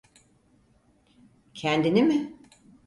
[1.53, 2.33] Kendini mi?